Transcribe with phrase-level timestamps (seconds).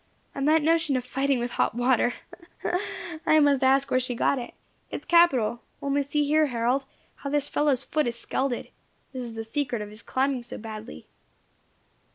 [0.33, 2.45] And that notion of fighting with hot water ha!
[2.71, 2.79] ha!
[3.23, 4.55] I must ask where she got it.
[4.89, 5.61] It is capital.
[5.79, 6.85] Only see here, Harold,
[7.17, 8.69] how this fellow's foot is scalded;
[9.13, 11.05] this is the secret of his climbing so badly."